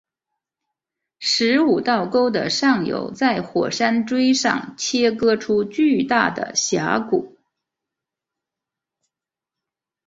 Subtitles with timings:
[1.19, 7.37] 十五道沟的上游在火山锥上切割出巨大的峡谷。